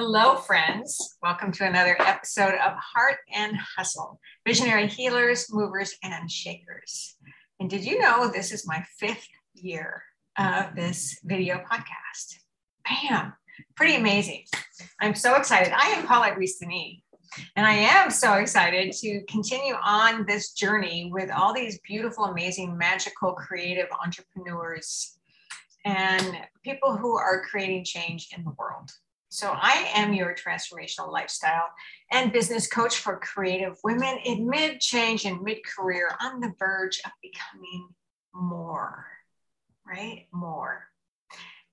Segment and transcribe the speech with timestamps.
[0.00, 1.18] Hello, friends.
[1.24, 7.16] Welcome to another episode of Heart and Hustle Visionary Healers, Movers, and Shakers.
[7.58, 10.04] And did you know this is my fifth year
[10.38, 12.36] of this video podcast?
[12.84, 13.32] Bam!
[13.74, 14.44] Pretty amazing.
[15.00, 15.72] I'm so excited.
[15.76, 17.02] I am Paulette Reese-Denis,
[17.56, 22.78] and I am so excited to continue on this journey with all these beautiful, amazing,
[22.78, 25.18] magical, creative entrepreneurs
[25.84, 28.92] and people who are creating change in the world.
[29.30, 31.68] So, I am your transformational lifestyle
[32.10, 37.00] and business coach for creative women in mid change and mid career on the verge
[37.04, 37.88] of becoming
[38.34, 39.06] more,
[39.86, 40.26] right?
[40.32, 40.84] More.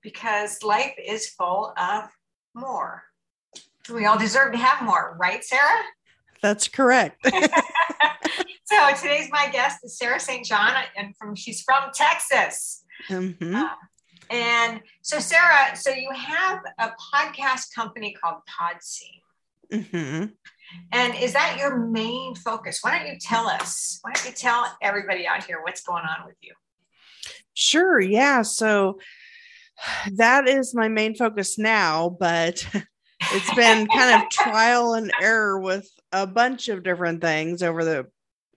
[0.02, 2.10] Because life is full of
[2.54, 3.04] more.
[3.92, 5.82] We all deserve to have more, right, Sarah?
[6.42, 7.26] That's correct.
[8.64, 10.44] so today's my guest is Sarah St.
[10.44, 12.84] John, and from she's from Texas.
[13.08, 13.54] Mm-hmm.
[13.54, 13.68] Uh,
[14.30, 19.20] and so, Sarah, so you have a podcast company called Podsy.
[19.72, 20.26] Mm-hmm.
[20.92, 22.80] And is that your main focus?
[22.82, 23.98] Why don't you tell us?
[24.02, 26.54] Why don't you tell everybody out here what's going on with you?
[27.54, 28.00] Sure.
[28.00, 28.42] Yeah.
[28.42, 28.98] So
[30.12, 32.66] that is my main focus now, but
[33.32, 38.06] it's been kind of trial and error with a bunch of different things over the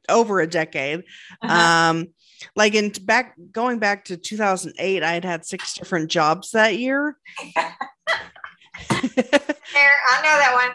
[0.07, 1.03] over a decade.
[1.41, 1.89] Uh-huh.
[1.91, 2.07] Um,
[2.55, 7.17] like in back going back to 2008 i had had six different jobs that year.
[10.11, 10.73] I know that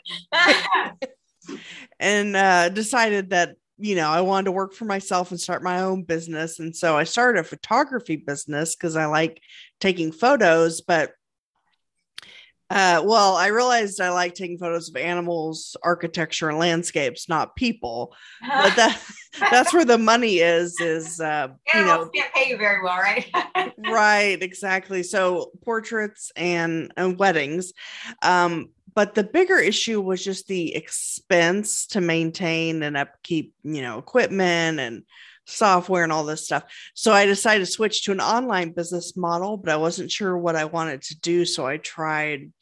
[0.79, 1.59] one.
[2.01, 5.81] And uh, decided that you know i wanted to work for myself and start my
[5.81, 6.59] own business.
[6.59, 9.41] And so i started a photography business because i like
[9.81, 11.13] taking photos but
[12.71, 18.15] uh, well, I realized I like taking photos of animals, architecture, and landscapes, not people.
[18.41, 19.01] But that
[19.39, 20.81] that's where the money is.
[20.81, 23.27] Is uh, you know can't pay you very well, right?
[23.79, 25.03] right, exactly.
[25.03, 27.73] So portraits and and weddings.
[28.23, 33.99] Um, but the bigger issue was just the expense to maintain and upkeep, you know,
[33.99, 35.03] equipment and
[35.47, 36.65] software and all this stuff.
[36.95, 40.57] So I decided to switch to an online business model, but I wasn't sure what
[40.57, 41.45] I wanted to do.
[41.45, 42.53] So I tried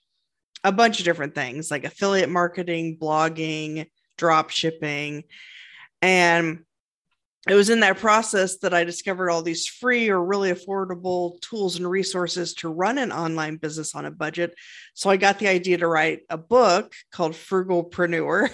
[0.65, 5.25] a bunch of different things like affiliate marketing, blogging, drop shipping.
[6.01, 6.65] And
[7.49, 11.77] it was in that process that I discovered all these free or really affordable tools
[11.77, 14.55] and resources to run an online business on a budget.
[14.95, 18.49] So I got the idea to write a book called Frugalpreneur.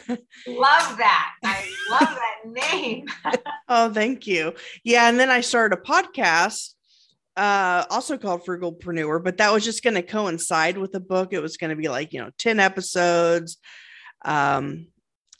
[0.46, 1.32] Love that.
[1.44, 3.06] I love that name.
[3.68, 4.54] oh, thank you.
[4.84, 5.08] Yeah.
[5.08, 6.72] And then I started a podcast
[7.36, 11.32] uh, also called Frugalpreneur, but that was just going to coincide with the book.
[11.32, 13.58] It was going to be like, you know, 10 episodes.
[14.24, 14.88] Um,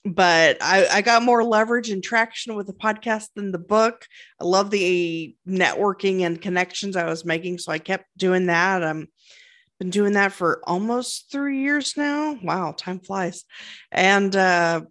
[0.04, 4.06] but I, I got more leverage and traction with the podcast than the book.
[4.40, 8.82] I love the networking and connections I was making, so I kept doing that.
[8.82, 9.06] I'm um,
[9.78, 12.36] been doing that for almost three years now.
[12.42, 13.44] Wow, time flies,
[13.92, 14.82] and uh,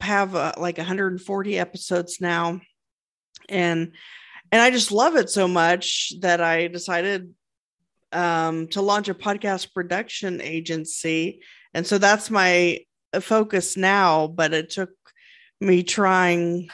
[0.00, 2.60] have uh, like 140 episodes now,
[3.48, 3.92] and
[4.50, 7.34] and I just love it so much that I decided
[8.12, 11.42] um, to launch a podcast production agency,
[11.74, 12.78] and so that's my
[13.20, 14.90] focus now, but it took
[15.60, 16.68] me trying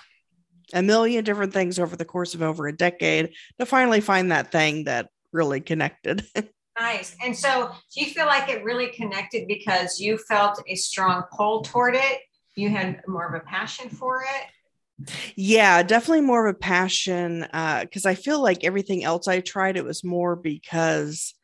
[0.73, 4.53] a million different things over the course of over a decade to finally find that
[4.53, 6.25] thing that really connected.
[6.79, 7.17] nice.
[7.23, 11.63] And so, do you feel like it really connected because you felt a strong pull
[11.63, 12.19] toward it?
[12.57, 15.11] You had more of a passion for it?
[15.35, 19.77] Yeah, definitely more of a passion because uh, I feel like everything else I tried,
[19.77, 21.35] it was more because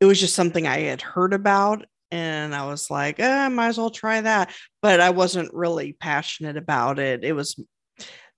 [0.00, 3.68] it was just something I had heard about and I was like, eh, I might
[3.68, 4.54] as well try that.
[4.80, 7.24] But I wasn't really passionate about it.
[7.24, 7.58] It was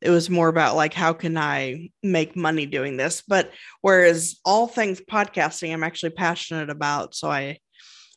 [0.00, 3.22] it was more about like how can I make money doing this?
[3.26, 3.50] But
[3.82, 7.14] whereas all things podcasting, I'm actually passionate about.
[7.14, 7.58] So I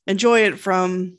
[0.07, 1.17] enjoy it from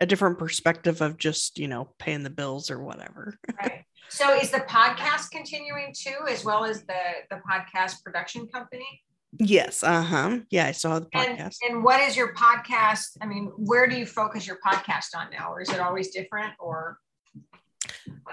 [0.00, 3.36] a different perspective of just, you know, paying the bills or whatever.
[3.60, 3.84] Right.
[4.08, 9.02] So is the podcast continuing too, as well as the the podcast production company?
[9.38, 9.82] Yes.
[9.82, 10.38] Uh huh.
[10.50, 11.56] Yeah, I saw the podcast.
[11.62, 13.16] And, and, what is your podcast?
[13.20, 16.52] I mean, where do you focus your podcast on now, or is it always different?
[16.58, 16.98] Or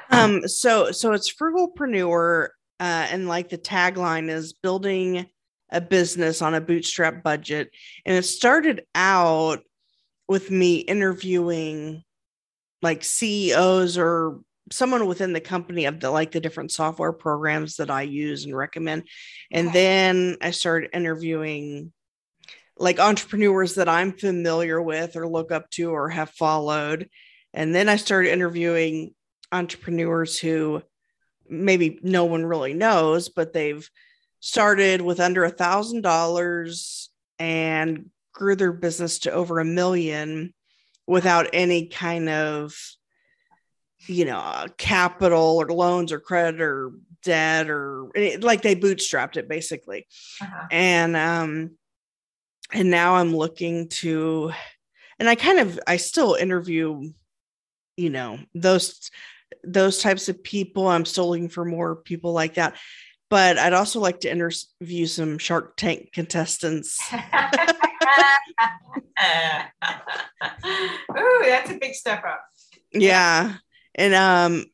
[0.10, 2.48] um, so so it's frugalpreneur,
[2.80, 5.28] uh, and like the tagline is building
[5.72, 7.70] a business on a bootstrap budget,
[8.06, 9.62] and it started out
[10.28, 12.04] with me interviewing
[12.82, 14.40] like CEOs or
[14.72, 18.56] someone within the company of the like the different software programs that I use and
[18.56, 19.04] recommend.
[19.52, 19.80] And okay.
[19.80, 21.92] then I started interviewing
[22.78, 27.10] like entrepreneurs that I'm familiar with or look up to or have followed.
[27.54, 29.14] And then I started interviewing
[29.52, 30.82] entrepreneurs who
[31.48, 33.88] maybe no one really knows, but they've
[34.40, 37.10] started with under a thousand dollars
[37.40, 40.54] and grew their business to over a million
[41.08, 42.76] without any kind of
[44.08, 46.92] you know capital or loans or credit or
[47.24, 48.08] debt or
[48.40, 50.06] like they bootstrapped it basically
[50.42, 50.68] uh-huh.
[50.72, 51.72] and um
[52.72, 54.52] and now i'm looking to
[55.20, 57.12] and i kind of i still interview
[57.98, 59.10] you know those
[59.64, 62.76] those types of people i'm still looking for more people like that
[63.30, 67.00] but i'd also like to interview some shark tank contestants
[71.18, 72.44] Ooh, that's a big step up.
[72.92, 73.56] Yeah.
[73.96, 74.66] And um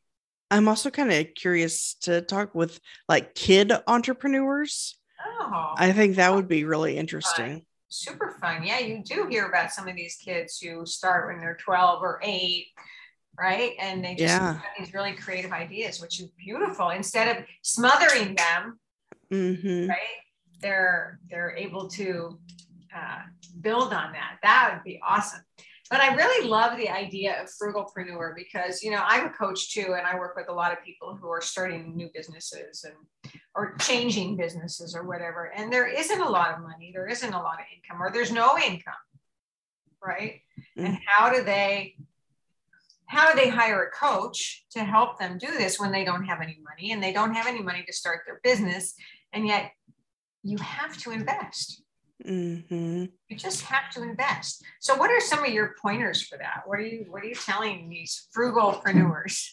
[0.50, 2.78] I'm also kind of curious to talk with
[3.08, 4.98] like kid entrepreneurs.
[5.24, 5.74] Oh.
[5.78, 7.52] I think that would be really interesting.
[7.52, 7.66] Fun.
[7.88, 8.62] Super fun.
[8.64, 12.20] Yeah, you do hear about some of these kids who start when they're 12 or
[12.22, 12.66] 8
[13.38, 13.72] right?
[13.78, 14.54] And they just yeah.
[14.54, 16.90] have these really creative ideas, which is beautiful.
[16.90, 18.78] Instead of smothering them,
[19.32, 19.88] mm-hmm.
[19.88, 19.98] right?
[20.60, 22.38] They're they're able to
[22.94, 23.22] uh,
[23.60, 24.38] build on that.
[24.42, 25.40] That would be awesome.
[25.90, 29.94] But I really love the idea of frugalpreneur because you know I'm a coach too,
[29.98, 33.76] and I work with a lot of people who are starting new businesses and or
[33.76, 35.52] changing businesses or whatever.
[35.54, 38.32] And there isn't a lot of money, there isn't a lot of income, or there's
[38.32, 38.94] no income,
[40.02, 40.40] right?
[40.78, 40.86] Mm-hmm.
[40.86, 41.96] And how do they
[43.12, 46.40] how do they hire a coach to help them do this when they don't have
[46.40, 48.94] any money and they don't have any money to start their business
[49.34, 49.72] and yet
[50.42, 51.81] you have to invest
[52.26, 53.04] Mm-hmm.
[53.28, 54.64] You just have to invest.
[54.80, 56.62] So, what are some of your pointers for that?
[56.66, 59.48] What are you What are you telling these frugalpreneurs?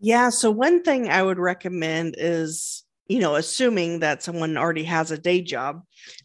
[0.00, 0.30] Yeah.
[0.30, 5.18] So, one thing I would recommend is, you know, assuming that someone already has a
[5.18, 5.82] day job,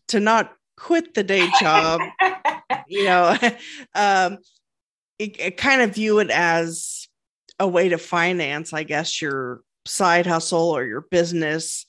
[0.08, 2.02] to not quit the day job.
[2.88, 3.38] you know,
[3.96, 4.38] um,
[5.20, 7.08] it, it kind of view it as
[7.60, 11.86] a way to finance, I guess, your side hustle or your business.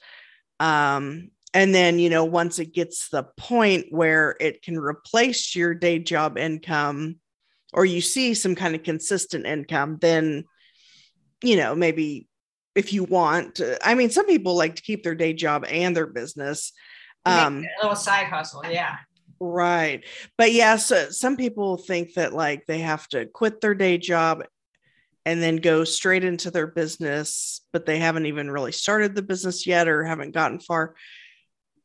[0.59, 5.75] Um, and then you know once it gets the point where it can replace your
[5.75, 7.17] day job income
[7.73, 10.45] or you see some kind of consistent income then
[11.43, 12.29] you know maybe
[12.75, 16.07] if you want i mean some people like to keep their day job and their
[16.07, 16.73] business
[17.27, 18.97] um a little side hustle yeah.
[19.43, 20.05] Right.
[20.37, 24.45] But yeah so some people think that like they have to quit their day job
[25.25, 29.67] and then go straight into their business but they haven't even really started the business
[29.67, 30.95] yet or haven't gotten far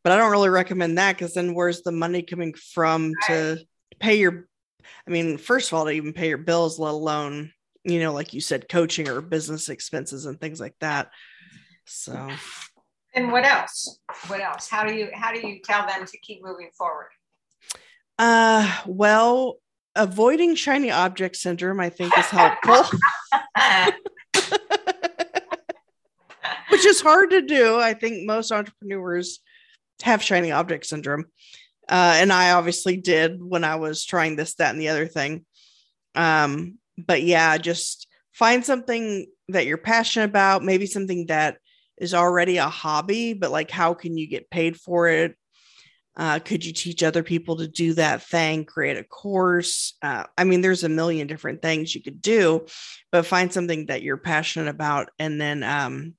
[0.06, 3.58] but I don't really recommend that because then where's the money coming from to
[4.00, 4.48] pay your
[5.08, 7.52] I mean, first of all, to even pay your bills, let alone,
[7.84, 11.10] you know, like you said, coaching or business expenses and things like that.
[11.86, 12.30] So
[13.16, 14.00] and what else?
[14.28, 14.70] What else?
[14.70, 17.10] How do you how do you tell them to keep moving forward?
[18.20, 19.56] Uh well,
[19.96, 23.00] avoiding shiny object syndrome, I think, is helpful.
[26.70, 27.80] Which is hard to do.
[27.80, 29.40] I think most entrepreneurs
[30.06, 31.26] have shiny object syndrome.
[31.90, 35.46] Uh, and I obviously did when I was trying this, that, and the other thing.
[36.14, 41.58] Um, but yeah, just find something that you're passionate about, maybe something that
[41.98, 45.36] is already a hobby, but like, how can you get paid for it?
[46.18, 49.96] Uh, could you teach other people to do that thing, create a course?
[50.02, 52.66] Uh, I mean, there's a million different things you could do,
[53.12, 56.14] but find something that you're passionate about and then um,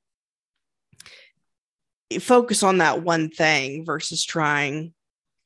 [2.20, 4.92] focus on that one thing versus trying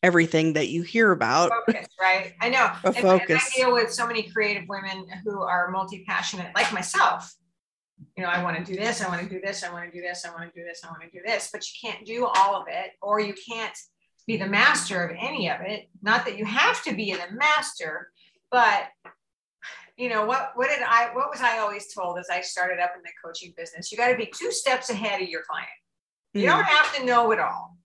[0.03, 1.51] everything that you hear about.
[1.67, 2.33] Focus, right?
[2.41, 2.71] I know.
[2.85, 3.51] A focus.
[3.55, 7.33] I deal with so many creative women who are multi-passionate, like myself.
[8.17, 9.95] You know, I want to do this, I want to do this, I want to
[9.95, 12.07] do this, I want to do this, I want to do this, but you can't
[12.07, 13.77] do all of it, or you can't
[14.27, 15.89] be the master of any of it.
[16.01, 18.11] Not that you have to be the master,
[18.51, 18.85] but
[19.97, 22.93] you know what what did i what was i always told as i started up
[22.97, 25.69] in the coaching business you got to be two steps ahead of your client
[26.35, 26.75] you don't mm-hmm.
[26.75, 27.77] have to know it all.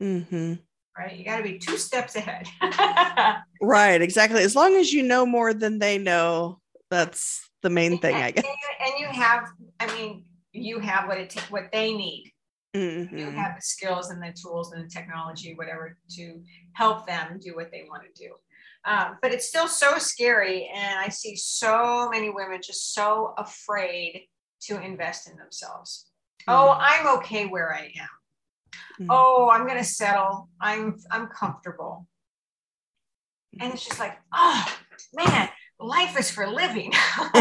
[0.00, 0.54] Mm-hmm.
[0.98, 1.16] Right.
[1.16, 2.46] You got to be two steps ahead.
[3.62, 4.00] right.
[4.00, 4.42] Exactly.
[4.42, 6.60] As long as you know more than they know,
[6.90, 8.44] that's the main thing, and, I guess.
[8.44, 9.48] And you have,
[9.80, 12.30] I mean, you have what it t- what they need.
[12.76, 13.16] Mm-hmm.
[13.16, 17.54] You have the skills and the tools and the technology, whatever, to help them do
[17.54, 18.32] what they want to do.
[18.84, 24.26] Um, but it's still so scary, and I see so many women just so afraid
[24.62, 26.11] to invest in themselves.
[26.48, 28.08] Oh, I'm okay where I am.
[29.00, 29.06] Mm-hmm.
[29.10, 30.48] Oh, I'm going to settle.
[30.60, 32.06] I'm I'm comfortable.
[33.60, 34.64] And it's just like, oh
[35.12, 36.92] man, life is for living.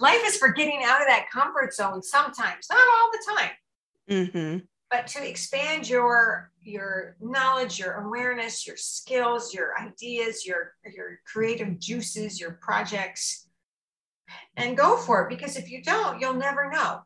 [0.00, 3.50] life is for getting out of that comfort zone sometimes, not all the time.
[4.10, 4.58] Mm-hmm.
[4.90, 11.78] But to expand your your knowledge, your awareness, your skills, your ideas, your your creative
[11.78, 13.48] juices, your projects,
[14.56, 15.28] and go for it.
[15.30, 17.00] Because if you don't, you'll never know.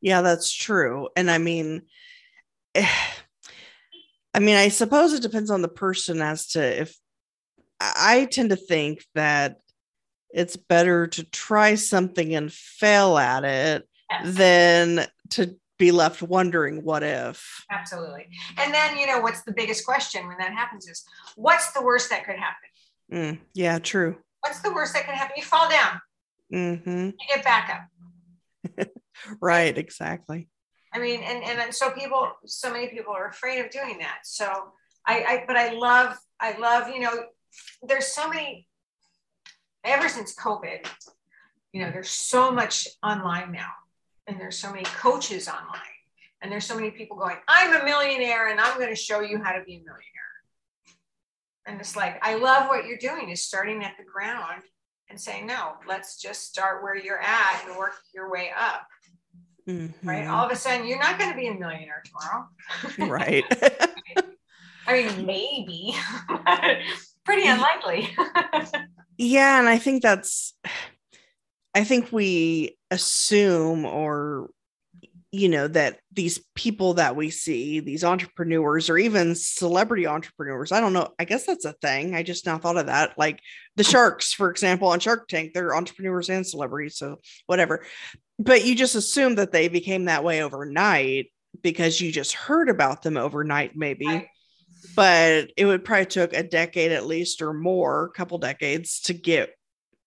[0.00, 1.08] Yeah, that's true.
[1.16, 1.82] And I mean,
[2.74, 6.96] I mean, I suppose it depends on the person as to if
[7.80, 9.56] I tend to think that
[10.30, 13.88] it's better to try something and fail at it
[14.24, 17.64] than to be left wondering what if.
[17.70, 18.26] Absolutely.
[18.58, 21.04] And then, you know, what's the biggest question when that happens is
[21.36, 22.68] what's the worst that could happen?
[23.12, 24.16] Mm, yeah, true.
[24.40, 25.34] What's the worst that could happen?
[25.36, 26.00] You fall down,
[26.52, 27.04] Mm-hmm.
[27.06, 27.88] you get back
[28.76, 28.88] up.
[29.40, 30.48] Right, exactly.
[30.92, 34.20] I mean, and, and so people, so many people are afraid of doing that.
[34.24, 34.72] So
[35.06, 37.12] I, I, but I love, I love, you know,
[37.82, 38.66] there's so many,
[39.84, 40.86] ever since COVID,
[41.72, 43.70] you know, there's so much online now
[44.26, 45.80] and there's so many coaches online
[46.40, 49.42] and there's so many people going, I'm a millionaire and I'm going to show you
[49.42, 50.04] how to be a millionaire.
[51.66, 54.62] And it's like, I love what you're doing is starting at the ground
[55.10, 58.86] and saying, no, let's just start where you're at and work your way up
[59.68, 60.24] right?
[60.24, 60.30] Mhm.
[60.30, 62.48] All of a sudden, you're not going to be a millionaire tomorrow.
[63.10, 63.44] right.
[64.86, 65.94] I mean, maybe,
[67.24, 68.08] pretty unlikely.
[69.18, 70.54] yeah, and I think that's
[71.74, 74.48] I think we assume or
[75.30, 80.80] you know that these people that we see, these entrepreneurs or even celebrity entrepreneurs, I
[80.80, 82.14] don't know, I guess that's a thing.
[82.14, 83.18] I just now thought of that.
[83.18, 83.40] Like
[83.76, 87.84] the sharks, for example, on Shark Tank, they're entrepreneurs and celebrities, so whatever.
[88.38, 93.02] But you just assume that they became that way overnight because you just heard about
[93.02, 94.06] them overnight, maybe.
[94.06, 94.26] Right.
[94.94, 99.12] But it would probably took a decade at least or more, a couple decades to
[99.12, 99.50] get,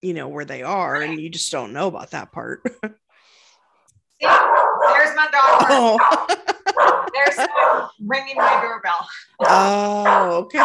[0.02, 0.96] you know, where they are.
[0.96, 2.62] And you just don't know about that part.
[2.66, 5.66] See, there's my dog.
[5.70, 6.28] oh,
[7.14, 7.48] There's
[8.00, 9.08] ringing my doorbell.
[9.42, 10.64] oh, okay.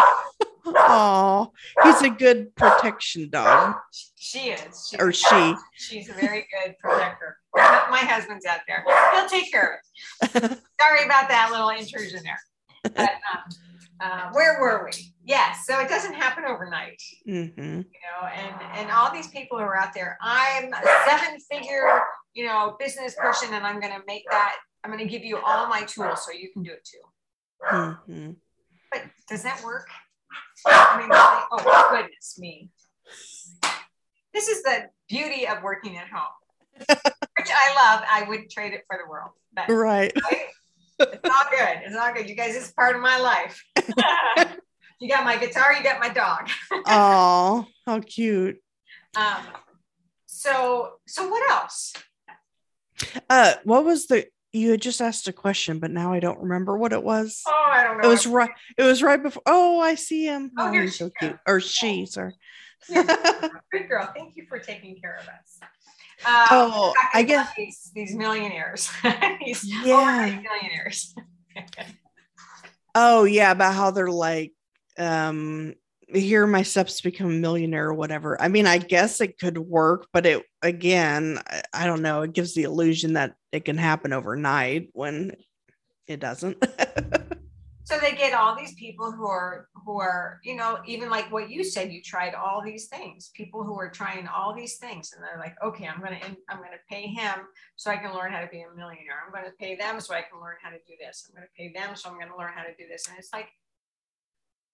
[0.66, 1.52] Oh,
[1.84, 3.76] he's a good protection dog,
[4.16, 4.88] She is.
[4.90, 5.54] She's, or she.
[5.74, 7.38] She's a very good protector.
[7.56, 8.84] My husband's out there.
[9.14, 9.80] He'll take care
[10.22, 10.42] of it.
[10.80, 12.38] Sorry about that little intrusion there.
[12.94, 12.98] But
[13.32, 13.42] um,
[14.00, 15.14] uh, where were we?
[15.24, 15.64] Yes.
[15.66, 17.00] So it doesn't happen overnight.
[17.24, 20.18] hmm you know, and and all these people who are out there.
[20.20, 22.02] I'm a seven figure,
[22.34, 24.56] you know, business person, and I'm going to make that.
[24.84, 27.00] I'm going to give you all my tools so you can do it too.
[28.14, 28.30] hmm
[28.92, 29.88] But does that work?
[30.66, 32.70] I mean, oh goodness me!
[34.32, 36.32] This is the beauty of working at home,
[36.78, 38.04] which I love.
[38.10, 39.30] I wouldn't trade it for the world.
[39.54, 40.12] But Right.
[40.30, 40.46] right?
[40.98, 41.78] it's all good.
[41.84, 42.28] It's all good.
[42.28, 43.62] You guys, it's part of my life.
[45.00, 45.74] you got my guitar.
[45.74, 46.48] You got my dog.
[46.88, 48.58] Oh, how cute.
[49.16, 49.42] Um,
[50.26, 51.92] so so what else?
[53.28, 54.26] Uh, what was the?
[54.52, 57.42] You had just asked a question, but now I don't remember what it was.
[57.46, 58.08] Oh, I don't know.
[58.08, 58.50] It was right.
[58.78, 59.42] It was right before.
[59.46, 60.50] Oh, I see him.
[60.58, 61.36] Oh, Oh, he's so cute.
[61.46, 62.34] Or she, sorry.
[62.88, 64.10] Good girl.
[64.14, 65.60] Thank you for taking care of us.
[66.24, 68.90] Um, Oh, I guess- these, these millionaires,
[69.44, 70.40] these Yeah.
[70.42, 71.14] millionaires.
[72.94, 74.52] Oh yeah, about how they're like,
[74.98, 75.74] um,
[76.08, 78.40] here are my steps to become a millionaire or whatever.
[78.40, 82.22] I mean, I guess it could work, but it again, I, I don't know.
[82.22, 85.32] It gives the illusion that it can happen overnight when
[86.06, 86.64] it doesn't.
[87.86, 91.48] so they get all these people who are who are you know even like what
[91.48, 93.30] you said you tried all these things.
[93.34, 96.18] People who are trying all these things and they're like okay i'm gonna
[96.50, 99.22] i'm gonna pay him so i can learn how to be a millionaire.
[99.24, 101.28] I'm gonna pay them so i can learn how to do this.
[101.28, 103.06] I'm gonna pay them so i'm gonna learn how to do this.
[103.08, 103.48] And it's like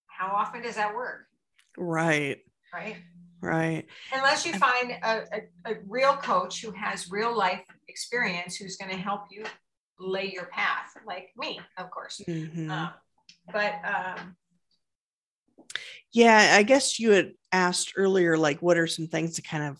[0.06, 1.26] how often does that work?
[1.76, 2.38] Right,
[2.72, 2.96] right?
[3.42, 3.86] Right.
[4.14, 5.24] unless you find a,
[5.66, 9.44] a, a real coach who has real life experience who's going to help you
[9.98, 12.20] lay your path like me of course.
[12.28, 12.70] Mhm.
[12.70, 12.90] um,
[13.50, 14.36] but um,
[16.12, 19.78] Yeah, I guess you had asked earlier, like, what are some things to kind of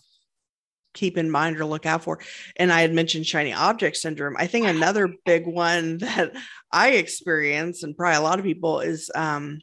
[0.93, 2.19] keep in mind or look out for?
[2.55, 4.35] And I had mentioned shiny object syndrome.
[4.37, 6.33] I think another big one that
[6.71, 9.59] I experience, and probably a lot of people, is um,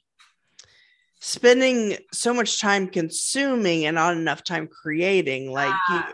[1.21, 5.51] spending so much time consuming and not enough time creating.
[5.51, 6.09] Like, Ah.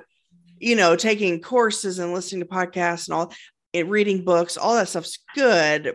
[0.60, 3.32] you, you know, taking courses and listening to podcasts and all,
[3.74, 5.94] and reading books, all that stuff's good.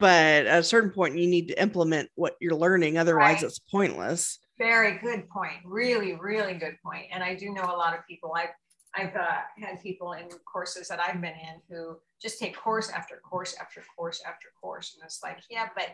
[0.00, 2.98] But at a certain point, you need to implement what you're learning.
[2.98, 3.42] Otherwise, Right.
[3.44, 4.38] it's pointless.
[4.58, 8.32] very good point really really good point and i do know a lot of people
[8.36, 8.54] i've
[8.96, 13.16] i've uh, had people in courses that i've been in who just take course after
[13.28, 15.88] course after course after course and it's like yeah but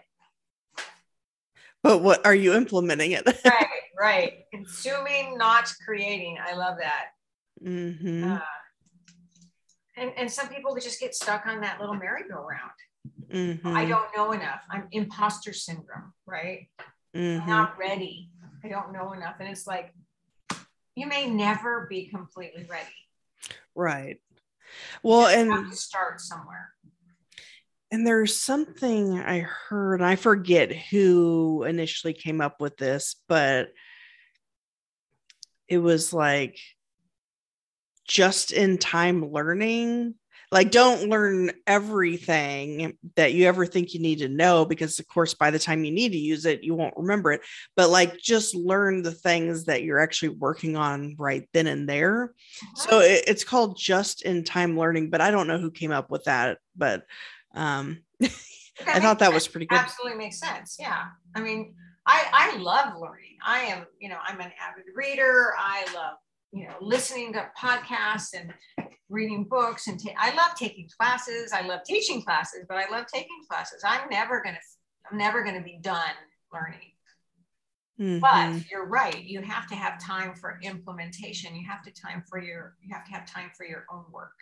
[1.82, 3.26] But what are you implementing it?
[3.46, 3.66] right
[3.98, 7.06] right consuming not creating i love that
[7.62, 8.40] hmm uh,
[9.96, 12.72] and and some people just get stuck on that little merry-go-round
[13.30, 16.68] hmm i don't know enough i'm imposter syndrome right
[17.14, 18.30] I'm hmm not ready.
[18.64, 19.34] I don't know enough.
[19.40, 19.92] And it's like,
[20.94, 22.94] you may never be completely ready.
[23.74, 24.18] Right.
[25.02, 26.70] Well, and start somewhere.
[27.90, 30.02] and there's something I heard.
[30.02, 33.72] I forget who initially came up with this, but
[35.66, 36.58] it was like
[38.06, 40.14] just in time learning
[40.52, 45.34] like don't learn everything that you ever think you need to know because of course
[45.34, 47.40] by the time you need to use it you won't remember it
[47.76, 52.32] but like just learn the things that you're actually working on right then and there
[52.74, 56.10] so it, it's called just in time learning but i don't know who came up
[56.10, 57.04] with that but
[57.54, 59.34] um i thought that sense.
[59.34, 60.76] was pretty good Absolutely makes sense.
[60.78, 61.04] Yeah.
[61.34, 61.74] I mean,
[62.06, 63.36] I I love learning.
[63.44, 65.52] I am, you know, I'm an avid reader.
[65.58, 66.16] I love,
[66.52, 68.52] you know, listening to podcasts and
[69.08, 71.52] reading books and ta- I love taking classes.
[71.52, 73.82] I love teaching classes, but I love taking classes.
[73.84, 74.60] I'm never going to
[75.10, 76.14] I'm never going to be done
[76.52, 76.92] learning.
[77.98, 78.20] Mhm.
[78.20, 79.22] But you're right.
[79.24, 81.54] You have to have time for implementation.
[81.56, 84.36] You have to time for your you have to have time for your own work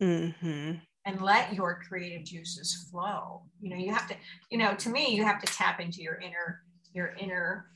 [0.00, 0.80] Mhm.
[1.04, 3.42] and let your creative juices flow.
[3.60, 4.16] You know, you have to,
[4.50, 6.62] you know, to me, you have to tap into your inner,
[6.92, 7.70] your inner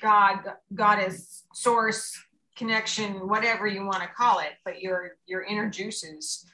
[0.00, 2.16] God, goddess, source,
[2.58, 6.44] connection, whatever you want to call it, but your your inner juices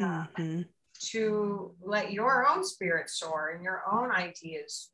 [0.00, 0.66] uh, Mhm.
[1.10, 4.90] to let your own spirit soar and your own ideas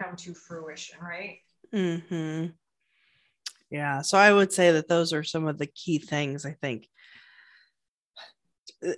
[0.00, 1.38] come to fruition, right?
[1.72, 2.46] hmm
[3.70, 4.02] Yeah.
[4.02, 6.88] So I would say that those are some of the key things I think.
[8.86, 8.92] uh,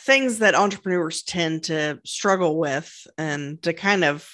[0.00, 4.28] Things that entrepreneurs tend to struggle with and to kind of,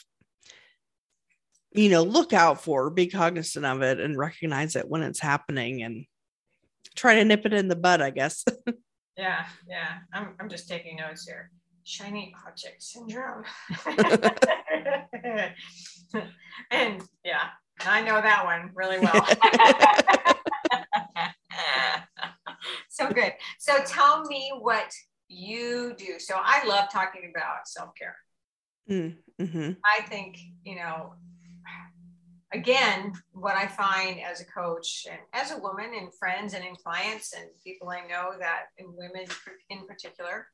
[1.75, 5.83] you know, look out for, be cognizant of it and recognize it when it's happening
[5.83, 6.05] and
[6.95, 8.45] try to nip it in the bud, I guess.
[9.17, 9.99] Yeah, yeah.
[10.15, 11.51] I'm, I'm just taking notes here.
[11.85, 13.45] Shiny object syndrome.
[16.71, 17.49] and yeah,
[17.85, 19.27] I know that one really well.
[22.89, 23.35] so good.
[23.59, 24.93] So tell me what
[25.29, 26.19] you do.
[26.19, 28.17] So I love talking about self care.
[28.89, 29.73] mm-hmm.
[29.85, 31.15] I think, you know,
[32.53, 36.75] again, what I find as a coach and as a woman and friends and in
[36.75, 39.25] clients and people I know that in women
[39.71, 40.47] in particular,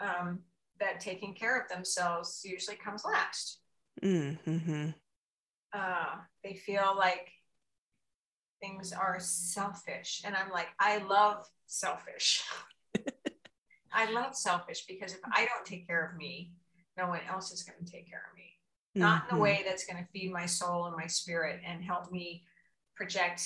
[0.00, 0.40] um,
[0.80, 3.60] that taking care of themselves usually comes last.
[4.02, 4.90] Mm-hmm.
[5.72, 7.30] Uh, they feel like
[8.60, 10.22] things are selfish.
[10.24, 12.44] And I'm like, I love selfish.
[13.92, 16.52] I love selfish because if I don't take care of me,
[16.98, 18.55] no one else is going to take care of me
[18.96, 19.42] not in a Mhm.
[19.42, 22.46] way that's going to feed my soul and my spirit and help me
[22.94, 23.42] project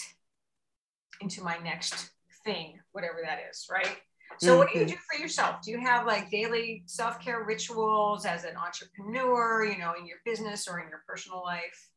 [1.20, 2.10] into my next
[2.44, 4.00] thing, whatever that is, right?
[4.38, 4.88] So, what do you Mhm.
[4.90, 5.60] do for yourself?
[5.60, 10.18] Do you have like daily self care rituals as an entrepreneur, you know, in your
[10.24, 11.90] business or in your personal life?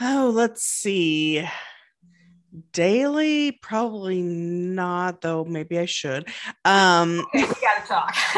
[0.00, 1.46] Oh, let's see.
[2.72, 5.44] Daily, probably not, though.
[5.44, 6.28] Maybe I should.
[6.64, 8.14] Um, Okay, we got to talk.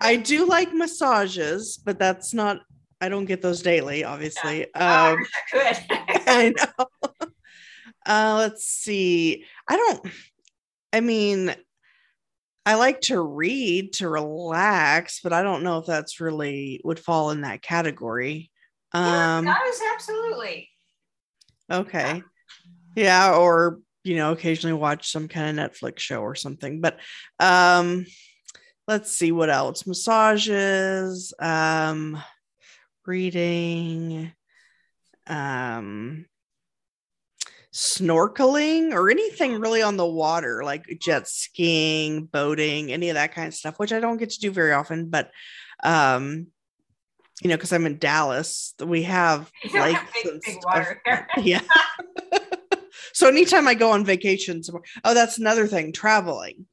[0.00, 2.60] I do like massages, but that's not,
[3.00, 4.66] I don't get those daily, obviously.
[4.74, 5.18] I Um,
[5.54, 7.08] wish I know.
[8.06, 9.44] Uh, let's see.
[9.68, 10.06] I don't,
[10.92, 11.54] I mean,
[12.66, 17.30] I like to read to relax, but I don't know if that's really would fall
[17.30, 18.50] in that category.
[18.94, 20.68] yeah, Um, does absolutely.
[21.70, 22.16] Okay.
[22.16, 22.20] Yeah,
[22.96, 26.80] or you know, occasionally watch some kind of Netflix show or something.
[26.80, 26.98] But
[27.38, 28.06] um
[28.88, 29.86] let's see what else.
[29.86, 32.20] Massages, um
[33.06, 34.32] reading,
[35.26, 36.26] um
[37.72, 43.48] snorkeling or anything really on the water like jet skiing, boating, any of that kind
[43.48, 45.30] of stuff, which I don't get to do very often, but
[45.84, 46.48] um
[47.42, 51.02] you know, because I'm in Dallas, we have like don't have lakes big, big water
[51.38, 51.60] yeah.
[53.12, 56.66] so anytime I go on vacation somewhere, oh, that's another thing, traveling.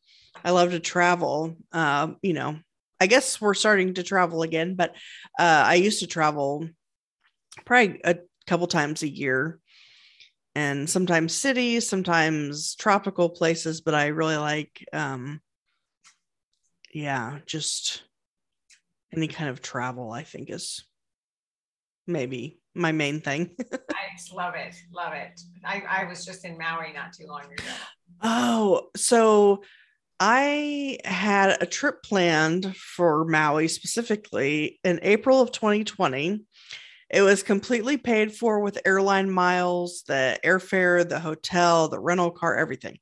[0.43, 1.55] I love to travel.
[1.71, 2.59] Um, you know,
[2.99, 4.91] I guess we're starting to travel again, but
[5.39, 6.67] uh, I used to travel
[7.65, 9.59] probably a couple times a year
[10.55, 15.41] and sometimes cities, sometimes tropical places, but I really like um
[16.93, 18.03] yeah, just
[19.13, 20.83] any kind of travel, I think is
[22.07, 23.55] maybe my main thing.
[24.17, 24.73] Just love it.
[24.91, 25.39] Love it.
[25.63, 27.63] I, I was just in Maui not too long ago.
[28.23, 29.61] Oh, so
[30.19, 36.43] I had a trip planned for Maui specifically in April of 2020.
[37.11, 42.57] It was completely paid for with airline miles, the airfare, the hotel, the rental car,
[42.57, 42.97] everything.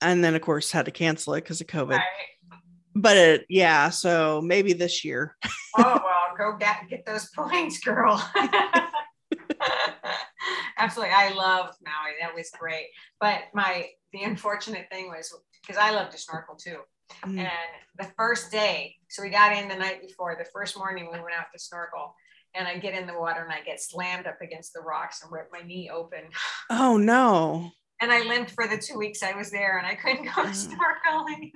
[0.00, 1.90] And then, of course, had to cancel it because of COVID.
[1.90, 2.02] Right.
[2.96, 5.36] But it, yeah, so maybe this year.
[5.78, 8.20] Oh well, go get get those points, girl.
[10.80, 12.14] Absolutely, I love Maui.
[12.20, 12.88] That was great.
[13.20, 16.78] But my the unfortunate thing was because I love to snorkel too.
[17.24, 17.38] Mm.
[17.38, 17.50] And
[17.98, 20.36] the first day, so we got in the night before.
[20.38, 22.14] The first morning we went out to snorkel,
[22.54, 25.30] and I get in the water and I get slammed up against the rocks and
[25.30, 26.20] rip my knee open.
[26.70, 27.70] Oh, no.
[28.00, 31.50] and I limped for the two weeks I was there, and I couldn't go snorkeling.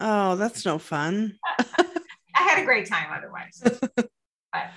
[0.00, 1.38] oh, that's no fun.
[2.36, 3.62] I had a great time otherwise.
[3.96, 4.70] but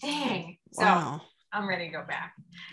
[0.00, 1.20] dang, so wow.
[1.52, 2.34] I'm ready to go back.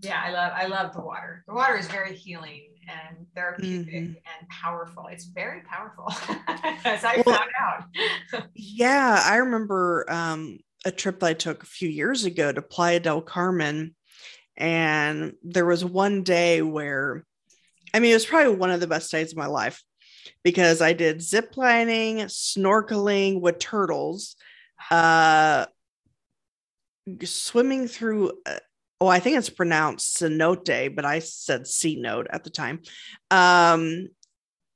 [0.00, 1.44] yeah, I love I love the water.
[1.46, 4.12] The water is very healing and therapeutic mm-hmm.
[4.12, 5.06] and powerful.
[5.10, 6.06] It's very powerful,
[6.84, 8.46] as I well, found out.
[8.54, 13.00] yeah, I remember um, a trip that I took a few years ago to Playa
[13.00, 13.94] del Carmen,
[14.56, 17.24] and there was one day where,
[17.92, 19.82] I mean, it was probably one of the best days of my life
[20.42, 24.36] because I did zip lining, snorkeling with turtles,
[24.90, 25.66] uh,
[27.24, 28.32] swimming through.
[29.00, 32.80] Oh, I think it's pronounced cenote, but I said C note at the time.
[33.30, 34.08] Um,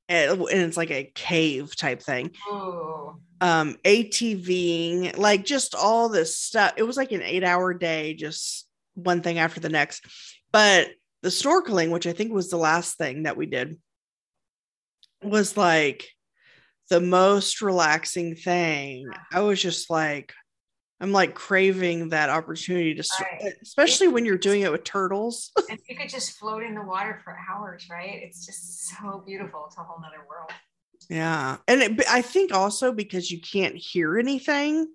[0.08, 2.30] and, and it's like a cave type thing.
[2.48, 3.18] Ooh.
[3.40, 6.74] Um, ATVing, like just all this stuff.
[6.76, 10.04] It was like an eight hour day, just one thing after the next.
[10.52, 10.88] But
[11.22, 13.78] the snorkeling, which I think was the last thing that we did,
[15.22, 16.08] was like
[16.90, 19.08] the most relaxing thing.
[19.32, 20.32] I was just like,
[21.02, 23.54] I'm like craving that opportunity to, right.
[23.60, 25.50] especially when you're doing it with turtles.
[25.68, 28.20] and you could just float in the water for hours, right?
[28.22, 29.64] It's just so beautiful.
[29.66, 30.52] It's a whole nother world.
[31.10, 31.56] Yeah.
[31.66, 34.94] And it, I think also because you can't hear anything.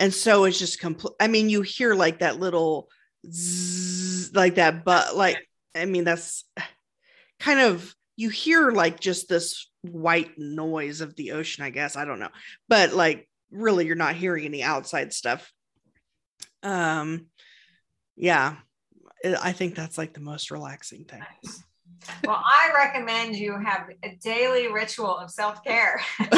[0.00, 1.14] And so it's just complete.
[1.20, 2.88] I mean, you hear like that little
[3.30, 5.38] zzz, like that, but like,
[5.76, 6.42] I mean, that's
[7.38, 11.96] kind of, you hear like just this white noise of the ocean, I guess.
[11.96, 12.30] I don't know.
[12.68, 15.52] But like really you're not hearing any outside stuff.
[16.62, 17.26] Um
[18.16, 18.56] yeah
[19.42, 21.22] i think that's like the most relaxing thing.
[22.24, 26.00] Well i recommend you have a daily ritual of self-care.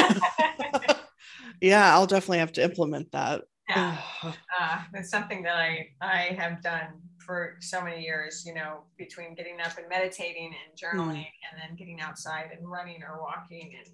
[1.61, 3.43] Yeah i'll definitely have to implement that.
[3.69, 3.97] Yeah.
[4.23, 6.87] Uh, it's something that i i have done
[7.19, 11.49] for so many years you know between getting up and meditating and journaling mm.
[11.51, 13.87] and then getting outside and running or walking and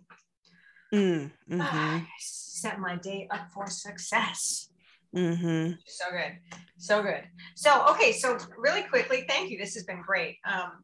[0.93, 2.06] Mm, mm-hmm.
[2.17, 4.69] set my day up for success.
[5.15, 5.73] Mm-hmm.
[5.86, 6.38] So good.
[6.78, 7.23] So good.
[7.56, 8.12] So, okay.
[8.12, 9.58] So, really quickly, thank you.
[9.58, 10.38] This has been great.
[10.45, 10.84] Um,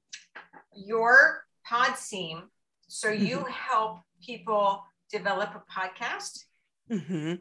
[0.76, 2.44] your pod seam.
[2.88, 3.52] So, you mm-hmm.
[3.52, 6.46] help people develop a podcast?
[6.92, 7.36] Mm-hmm.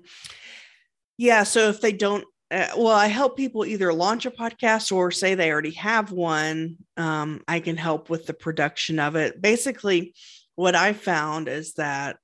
[1.17, 1.45] Yeah.
[1.45, 5.35] So, if they don't, uh, well, I help people either launch a podcast or say
[5.35, 6.77] they already have one.
[6.97, 9.41] Um, I can help with the production of it.
[9.41, 10.15] Basically,
[10.55, 12.17] what I found is that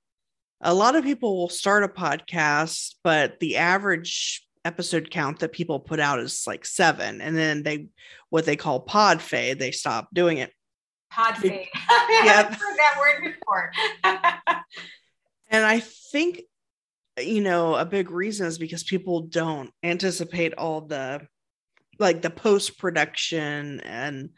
[0.61, 5.81] a lot of people will start a podcast, but the average episode count that people
[5.81, 7.21] put out is like seven.
[7.21, 7.87] And then they,
[8.29, 10.53] what they call pod fade, they stop doing it.
[11.11, 11.69] Pod fade.
[12.23, 12.53] Yep.
[12.53, 13.73] heard that word before.
[15.51, 16.43] and I think,
[17.19, 21.23] you know, a big reason is because people don't anticipate all the,
[21.99, 24.31] like the post production and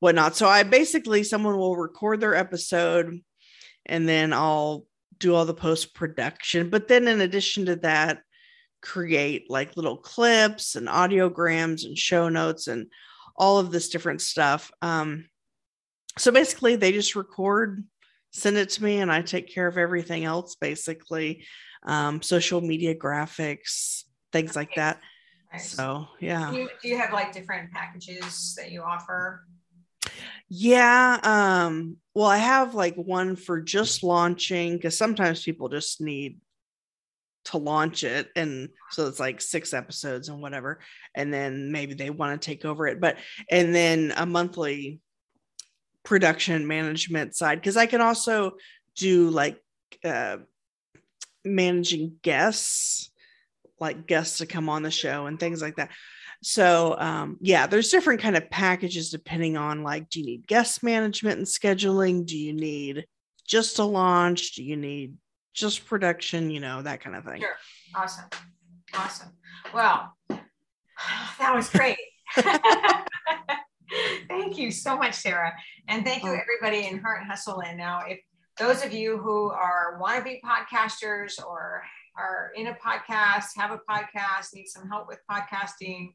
[0.00, 0.36] whatnot.
[0.36, 3.20] So I basically, someone will record their episode
[3.86, 4.84] and then I'll
[5.20, 6.68] do all the post production.
[6.68, 8.22] But then, in addition to that,
[8.82, 12.88] create like little clips and audiograms and show notes and
[13.36, 14.72] all of this different stuff.
[14.82, 15.28] Um,
[16.18, 17.84] so basically, they just record,
[18.32, 21.44] send it to me, and I take care of everything else basically
[21.84, 25.00] um, social media graphics, things like that.
[25.52, 25.70] Nice.
[25.70, 26.50] So, yeah.
[26.50, 29.44] Do you, do you have like different packages that you offer?
[30.50, 31.18] Yeah.
[31.22, 36.38] Um, well, I have like one for just launching because sometimes people just need
[37.46, 38.28] to launch it.
[38.34, 40.80] And so it's like six episodes and whatever.
[41.14, 43.00] And then maybe they want to take over it.
[43.00, 43.16] But,
[43.48, 45.00] and then a monthly
[46.02, 48.52] production management side because I can also
[48.96, 49.62] do like
[50.04, 50.38] uh,
[51.44, 53.12] managing guests,
[53.78, 55.90] like guests to come on the show and things like that
[56.42, 60.82] so um, yeah there's different kind of packages depending on like do you need guest
[60.82, 62.26] management and scheduling?
[62.26, 63.06] Do you need
[63.46, 64.54] just a launch?
[64.54, 65.14] Do you need
[65.54, 66.50] just production?
[66.50, 67.40] You know that kind of thing.
[67.40, 67.56] Sure.
[67.94, 68.26] Awesome.
[68.94, 69.32] Awesome.
[69.74, 70.16] Well
[71.38, 71.98] that was great.
[74.28, 75.52] Thank you so much sarah.
[75.88, 76.38] And thank you oh.
[76.38, 78.20] everybody in heart and hustle and now if
[78.58, 81.82] those of you who are wannabe podcasters or
[82.16, 86.12] are in a podcast, have a podcast, need some help with podcasting,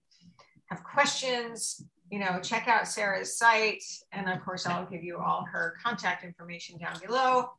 [0.67, 3.83] have questions, you know, check out Sarah's site.
[4.11, 7.49] And of course, I'll give you all her contact information down below.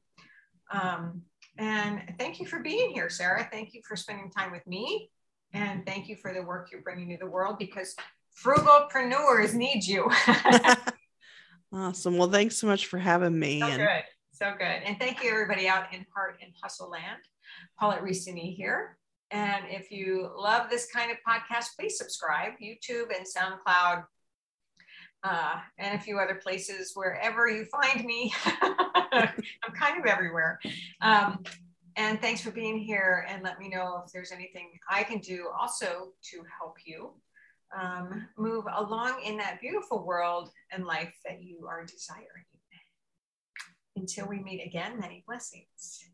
[0.70, 1.22] Um,
[1.58, 3.48] and thank you for being here, Sarah.
[3.50, 5.10] Thank you for spending time with me.
[5.52, 7.94] And thank you for the work you're bringing to the world because
[8.42, 10.10] frugalpreneurs need you.
[11.72, 12.18] awesome.
[12.18, 13.60] Well, thanks so much for having me.
[13.60, 14.04] So and- good.
[14.32, 14.66] So good.
[14.66, 17.22] And thank you, everybody out in Heart and Hustle Land.
[17.78, 18.98] Paulette Ricini here.
[19.36, 24.04] And if you love this kind of podcast, please subscribe YouTube and SoundCloud.
[25.24, 28.32] uh, and a few other places wherever you find me.
[28.44, 30.58] I'm kind of everywhere.
[31.02, 31.42] Um,
[31.96, 35.48] and thanks for being here and let me know if there's anything I can do
[35.58, 37.10] also to help you
[37.78, 42.46] um, move along in that beautiful world and life that you are desiring.
[43.96, 46.06] Until we meet again, many blessings.